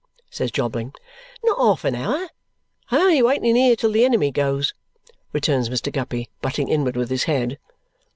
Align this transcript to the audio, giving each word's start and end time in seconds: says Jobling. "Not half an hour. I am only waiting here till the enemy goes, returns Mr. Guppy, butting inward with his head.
says 0.31 0.49
Jobling. 0.49 0.95
"Not 1.43 1.59
half 1.59 1.83
an 1.85 1.93
hour. 1.93 2.27
I 2.89 2.95
am 2.95 3.01
only 3.03 3.21
waiting 3.21 3.55
here 3.55 3.75
till 3.75 3.91
the 3.91 4.03
enemy 4.03 4.31
goes, 4.31 4.73
returns 5.31 5.69
Mr. 5.69 5.93
Guppy, 5.93 6.27
butting 6.41 6.69
inward 6.69 6.95
with 6.95 7.11
his 7.11 7.25
head. 7.25 7.59